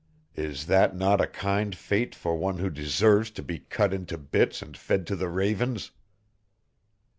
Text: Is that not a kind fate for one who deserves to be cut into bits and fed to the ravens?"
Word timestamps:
Is 0.33 0.65
that 0.65 0.95
not 0.95 1.21
a 1.21 1.27
kind 1.27 1.75
fate 1.75 2.15
for 2.15 2.35
one 2.35 2.57
who 2.57 2.71
deserves 2.71 3.29
to 3.37 3.43
be 3.43 3.59
cut 3.59 3.93
into 3.93 4.17
bits 4.17 4.63
and 4.63 4.75
fed 4.75 5.05
to 5.05 5.15
the 5.15 5.29
ravens?" 5.29 5.91